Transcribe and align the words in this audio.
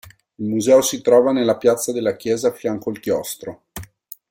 Il 0.37 0.47
museo 0.47 0.81
si 0.81 0.99
trova 0.99 1.31
nella 1.31 1.57
piazza 1.57 1.91
della 1.91 2.15
chiesa 2.15 2.47
a 2.47 2.53
fianco 2.53 2.89
il 2.89 2.99
chiostro. 2.99 3.65